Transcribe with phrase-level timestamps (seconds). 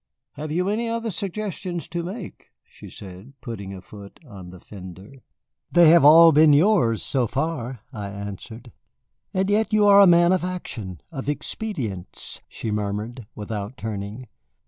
[0.31, 5.21] "Have you any other suggestions to make?" she said, putting a foot on the fender.
[5.71, 8.71] "They have all been yours, so far," I answered.
[9.31, 14.25] "And yet you are a man of action, of expedients," she murmured, without turning.